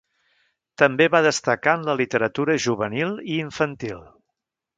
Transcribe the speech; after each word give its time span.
També 0.81 1.05
va 1.15 1.21
destacar 1.27 1.75
en 1.81 1.85
la 1.89 1.95
literatura 1.99 2.57
juvenil 2.65 3.15
i 3.35 3.39
infantil. 3.45 4.03